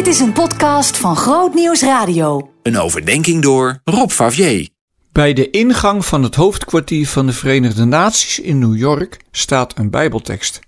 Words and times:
Dit 0.00 0.08
is 0.08 0.20
een 0.20 0.32
podcast 0.32 0.96
van 0.96 1.16
Groot 1.16 1.54
Nieuws 1.54 1.82
Radio. 1.82 2.50
Een 2.62 2.78
overdenking 2.78 3.42
door 3.42 3.80
Rob 3.84 4.10
Favier. 4.10 4.68
Bij 5.12 5.32
de 5.32 5.50
ingang 5.50 6.04
van 6.06 6.22
het 6.22 6.34
hoofdkwartier 6.34 7.06
van 7.06 7.26
de 7.26 7.32
Verenigde 7.32 7.84
Naties 7.84 8.38
in 8.38 8.58
New 8.58 8.76
York 8.76 9.20
staat 9.30 9.78
een 9.78 9.90
Bijbeltekst. 9.90 10.60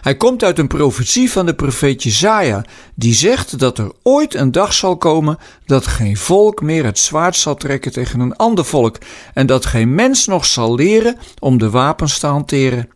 Hij 0.00 0.16
komt 0.16 0.44
uit 0.44 0.58
een 0.58 0.66
profetie 0.66 1.30
van 1.30 1.46
de 1.46 1.54
profeet 1.54 2.02
Jezaja, 2.02 2.64
die 2.94 3.14
zegt 3.14 3.58
dat 3.58 3.78
er 3.78 3.92
ooit 4.02 4.34
een 4.34 4.52
dag 4.52 4.72
zal 4.72 4.96
komen 4.96 5.38
dat 5.64 5.86
geen 5.86 6.16
volk 6.16 6.62
meer 6.62 6.84
het 6.84 6.98
zwaard 6.98 7.36
zal 7.36 7.54
trekken 7.54 7.92
tegen 7.92 8.20
een 8.20 8.36
ander 8.36 8.64
volk 8.64 8.98
en 9.34 9.46
dat 9.46 9.66
geen 9.66 9.94
mens 9.94 10.26
nog 10.26 10.46
zal 10.46 10.74
leren 10.74 11.18
om 11.38 11.58
de 11.58 11.70
wapens 11.70 12.18
te 12.18 12.26
hanteren. 12.26 12.88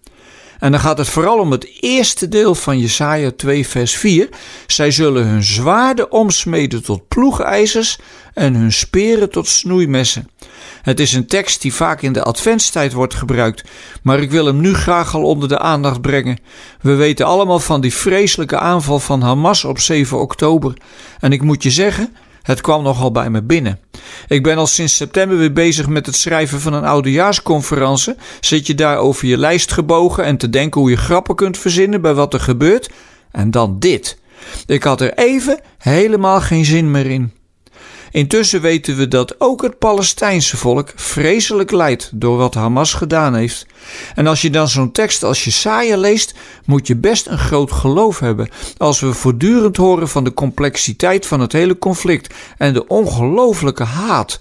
En 0.61 0.71
dan 0.71 0.81
gaat 0.81 0.99
het 0.99 1.09
vooral 1.09 1.39
om 1.39 1.51
het 1.51 1.69
eerste 1.81 2.29
deel 2.29 2.55
van 2.55 2.79
Jesaja 2.79 3.31
2 3.37 3.67
vers 3.67 3.97
4. 3.97 4.29
Zij 4.67 4.91
zullen 4.91 5.27
hun 5.27 5.43
zwaarden 5.43 6.12
omsmeden 6.12 6.83
tot 6.83 7.09
ploegijzers 7.09 7.98
en 8.34 8.55
hun 8.55 8.73
speren 8.73 9.31
tot 9.31 9.48
snoeimessen. 9.48 10.29
Het 10.83 11.01
is 11.01 11.12
een 11.12 11.27
tekst 11.27 11.62
die 11.62 11.75
vaak 11.75 12.03
in 12.03 12.12
de 12.12 12.23
adventstijd 12.23 12.93
wordt 12.93 13.15
gebruikt, 13.15 13.65
maar 14.03 14.20
ik 14.20 14.31
wil 14.31 14.47
hem 14.47 14.61
nu 14.61 14.75
graag 14.75 15.15
al 15.15 15.23
onder 15.23 15.48
de 15.48 15.59
aandacht 15.59 16.01
brengen. 16.01 16.39
We 16.81 16.95
weten 16.95 17.27
allemaal 17.27 17.61
van 17.61 17.81
die 17.81 17.95
vreselijke 17.95 18.59
aanval 18.59 18.98
van 18.98 19.23
Hamas 19.23 19.65
op 19.65 19.79
7 19.79 20.20
oktober. 20.20 20.75
En 21.20 21.33
ik 21.33 21.42
moet 21.42 21.62
je 21.62 21.70
zeggen, 21.70 22.17
het 22.42 22.61
kwam 22.61 22.83
nogal 22.83 23.12
bij 23.12 23.31
me 23.31 23.42
binnen. 23.42 23.79
Ik 24.29 24.42
ben 24.42 24.56
al 24.56 24.66
sinds 24.66 24.97
september 24.97 25.38
weer 25.38 25.52
bezig 25.52 25.88
met 25.88 26.06
het 26.06 26.16
schrijven 26.16 26.61
van 26.61 26.73
een 26.73 26.84
oudejaarsconferentie. 26.84 28.15
Zit 28.41 28.66
je 28.66 28.74
daar 28.74 28.97
over 28.97 29.27
je 29.27 29.37
lijst 29.37 29.73
gebogen 29.73 30.24
en 30.24 30.37
te 30.37 30.51
denken 30.51 30.80
hoe 30.80 30.91
je 30.91 30.97
grappen 30.97 31.34
kunt 31.34 31.59
verzinnen 31.59 32.01
bij 32.01 32.15
wat 32.15 32.34
er 32.34 32.41
gebeurt? 32.41 32.91
En 33.30 33.51
dan 33.51 33.78
dit. 33.78 34.19
Ik 34.66 34.83
had 34.83 35.01
er 35.01 35.14
even 35.14 35.61
helemaal 35.78 36.41
geen 36.41 36.64
zin 36.64 36.91
meer 36.91 37.06
in. 37.06 37.33
Intussen 38.11 38.61
weten 38.61 38.97
we 38.97 39.08
dat 39.08 39.41
ook 39.41 39.62
het 39.62 39.78
Palestijnse 39.78 40.56
volk 40.56 40.92
vreselijk 40.94 41.70
lijdt 41.70 42.11
door 42.14 42.36
wat 42.36 42.55
Hamas 42.55 42.92
gedaan 42.92 43.34
heeft. 43.34 43.67
En 44.14 44.27
als 44.27 44.42
je 44.42 44.50
dan 44.50 44.69
zo'n 44.69 44.92
tekst 44.92 45.22
als 45.22 45.44
Jesaja 45.44 45.97
leest, 45.97 46.34
moet 46.64 46.86
je 46.86 46.97
best 46.97 47.27
een 47.27 47.39
groot 47.39 47.72
geloof 47.72 48.19
hebben. 48.19 48.48
Als 48.77 49.00
we 49.00 49.12
voortdurend 49.12 49.77
horen 49.77 50.08
van 50.08 50.25
de 50.25 50.34
complexiteit 50.34 51.27
van 51.27 51.41
het 51.41 51.52
hele 51.52 51.78
conflict 51.78 52.34
en 52.58 52.72
de 52.72 52.86
ongelooflijke 52.86 53.84
haat, 53.84 54.41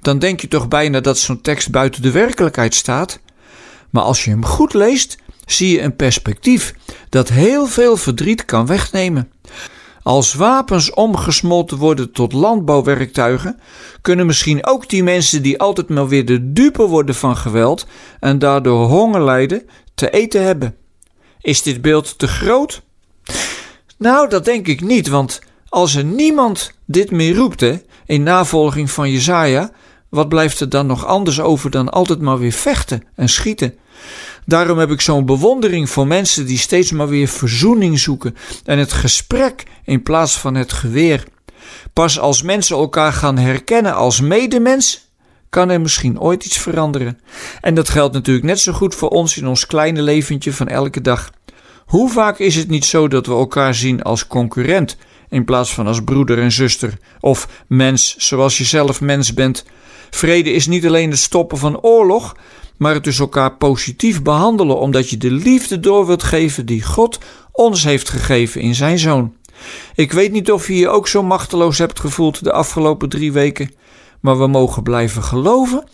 dan 0.00 0.18
denk 0.18 0.40
je 0.40 0.48
toch 0.48 0.68
bijna 0.68 1.00
dat 1.00 1.18
zo'n 1.18 1.40
tekst 1.40 1.70
buiten 1.70 2.02
de 2.02 2.10
werkelijkheid 2.10 2.74
staat. 2.74 3.20
Maar 3.90 4.02
als 4.02 4.24
je 4.24 4.30
hem 4.30 4.44
goed 4.44 4.74
leest, 4.74 5.16
zie 5.46 5.70
je 5.70 5.82
een 5.82 5.96
perspectief 5.96 6.74
dat 7.08 7.28
heel 7.28 7.66
veel 7.66 7.96
verdriet 7.96 8.44
kan 8.44 8.66
wegnemen. 8.66 9.30
Als 10.08 10.34
wapens 10.34 10.90
omgesmolten 10.90 11.78
worden 11.78 12.12
tot 12.12 12.32
landbouwwerktuigen, 12.32 13.60
kunnen 14.00 14.26
misschien 14.26 14.66
ook 14.66 14.88
die 14.88 15.02
mensen 15.02 15.42
die 15.42 15.58
altijd 15.58 15.88
maar 15.88 16.08
weer 16.08 16.24
de 16.24 16.52
dupe 16.52 16.82
worden 16.82 17.14
van 17.14 17.36
geweld 17.36 17.86
en 18.20 18.38
daardoor 18.38 18.86
honger 18.86 19.22
lijden, 19.22 19.68
te 19.94 20.10
eten 20.10 20.42
hebben. 20.42 20.76
Is 21.40 21.62
dit 21.62 21.82
beeld 21.82 22.18
te 22.18 22.28
groot? 22.28 22.82
Nou, 23.98 24.28
dat 24.28 24.44
denk 24.44 24.66
ik 24.66 24.80
niet, 24.80 25.08
want 25.08 25.40
als 25.68 25.94
er 25.94 26.04
niemand 26.04 26.72
dit 26.86 27.10
meer 27.10 27.34
roept 27.34 27.64
in 28.06 28.22
navolging 28.22 28.90
van 28.90 29.10
Jezaja, 29.10 29.70
wat 30.08 30.28
blijft 30.28 30.60
er 30.60 30.68
dan 30.68 30.86
nog 30.86 31.06
anders 31.06 31.40
over 31.40 31.70
dan 31.70 31.88
altijd 31.90 32.20
maar 32.20 32.38
weer 32.38 32.52
vechten 32.52 33.02
en 33.14 33.28
schieten? 33.28 33.74
Daarom 34.48 34.78
heb 34.78 34.90
ik 34.90 35.00
zo'n 35.00 35.26
bewondering 35.26 35.90
voor 35.90 36.06
mensen 36.06 36.46
die 36.46 36.58
steeds 36.58 36.92
maar 36.92 37.08
weer 37.08 37.28
verzoening 37.28 37.98
zoeken 37.98 38.36
en 38.64 38.78
het 38.78 38.92
gesprek 38.92 39.62
in 39.84 40.02
plaats 40.02 40.38
van 40.38 40.54
het 40.54 40.72
geweer. 40.72 41.24
Pas 41.92 42.18
als 42.18 42.42
mensen 42.42 42.76
elkaar 42.76 43.12
gaan 43.12 43.38
herkennen 43.38 43.94
als 43.94 44.20
medemens, 44.20 45.10
kan 45.48 45.70
er 45.70 45.80
misschien 45.80 46.20
ooit 46.20 46.44
iets 46.44 46.58
veranderen. 46.58 47.20
En 47.60 47.74
dat 47.74 47.88
geldt 47.88 48.14
natuurlijk 48.14 48.46
net 48.46 48.60
zo 48.60 48.72
goed 48.72 48.94
voor 48.94 49.08
ons 49.08 49.36
in 49.36 49.46
ons 49.46 49.66
kleine 49.66 50.02
leventje 50.02 50.52
van 50.52 50.68
elke 50.68 51.00
dag. 51.00 51.30
Hoe 51.86 52.10
vaak 52.10 52.38
is 52.38 52.56
het 52.56 52.68
niet 52.68 52.84
zo 52.84 53.08
dat 53.08 53.26
we 53.26 53.32
elkaar 53.32 53.74
zien 53.74 54.02
als 54.02 54.26
concurrent 54.26 54.96
in 55.28 55.44
plaats 55.44 55.74
van 55.74 55.86
als 55.86 56.04
broeder 56.04 56.38
en 56.38 56.52
zuster 56.52 56.98
of 57.20 57.48
mens 57.66 58.16
zoals 58.16 58.58
je 58.58 58.64
zelf 58.64 59.00
mens 59.00 59.34
bent? 59.34 59.64
Vrede 60.10 60.50
is 60.50 60.66
niet 60.66 60.86
alleen 60.86 61.10
het 61.10 61.18
stoppen 61.18 61.58
van 61.58 61.80
oorlog, 61.80 62.36
maar 62.78 62.94
het 62.94 63.04
dus 63.04 63.18
elkaar 63.18 63.56
positief 63.56 64.22
behandelen, 64.22 64.78
omdat 64.78 65.10
je 65.10 65.16
de 65.16 65.30
liefde 65.30 65.80
door 65.80 66.06
wilt 66.06 66.22
geven 66.22 66.66
die 66.66 66.82
God 66.82 67.18
ons 67.52 67.84
heeft 67.84 68.08
gegeven 68.08 68.60
in 68.60 68.74
zijn 68.74 68.98
zoon. 68.98 69.34
Ik 69.94 70.12
weet 70.12 70.32
niet 70.32 70.52
of 70.52 70.68
je 70.68 70.76
je 70.76 70.88
ook 70.88 71.08
zo 71.08 71.22
machteloos 71.22 71.78
hebt 71.78 72.00
gevoeld 72.00 72.44
de 72.44 72.52
afgelopen 72.52 73.08
drie 73.08 73.32
weken, 73.32 73.70
maar 74.20 74.38
we 74.38 74.46
mogen 74.46 74.82
blijven 74.82 75.22
geloven, 75.22 75.84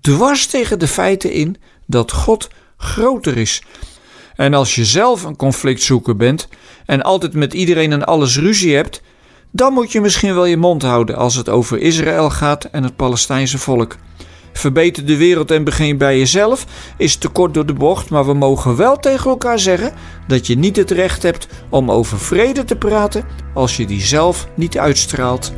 dwars 0.00 0.46
tegen 0.46 0.78
de 0.78 0.88
feiten 0.88 1.32
in, 1.32 1.56
dat 1.86 2.12
God 2.12 2.48
groter 2.76 3.36
is. 3.36 3.62
En 4.36 4.54
als 4.54 4.74
je 4.74 4.84
zelf 4.84 5.22
een 5.22 5.36
conflictzoeker 5.36 6.16
bent 6.16 6.48
en 6.86 7.02
altijd 7.02 7.34
met 7.34 7.54
iedereen 7.54 7.92
en 7.92 8.06
alles 8.06 8.38
ruzie 8.38 8.74
hebt, 8.74 9.02
dan 9.50 9.72
moet 9.72 9.92
je 9.92 10.00
misschien 10.00 10.34
wel 10.34 10.44
je 10.44 10.56
mond 10.56 10.82
houden 10.82 11.16
als 11.16 11.34
het 11.34 11.48
over 11.48 11.78
Israël 11.78 12.30
gaat 12.30 12.64
en 12.64 12.82
het 12.82 12.96
Palestijnse 12.96 13.58
volk. 13.58 13.96
Verbeter 14.64 15.06
de 15.06 15.16
wereld 15.16 15.50
en 15.50 15.64
begin 15.64 15.98
bij 15.98 16.18
jezelf 16.18 16.66
is 16.96 17.16
te 17.16 17.28
kort 17.28 17.54
door 17.54 17.66
de 17.66 17.72
bocht, 17.72 18.10
maar 18.10 18.26
we 18.26 18.34
mogen 18.34 18.76
wel 18.76 18.96
tegen 18.96 19.30
elkaar 19.30 19.58
zeggen 19.58 19.92
dat 20.26 20.46
je 20.46 20.56
niet 20.56 20.76
het 20.76 20.90
recht 20.90 21.22
hebt 21.22 21.46
om 21.68 21.90
over 21.90 22.18
vrede 22.18 22.64
te 22.64 22.76
praten 22.76 23.24
als 23.54 23.76
je 23.76 23.86
die 23.86 24.00
zelf 24.00 24.48
niet 24.54 24.78
uitstraalt. 24.78 25.52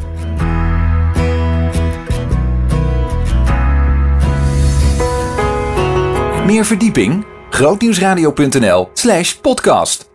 Meer 6.46 6.64
verdieping? 6.64 7.24
grootnieuwsradio.nl/podcast 7.50 10.14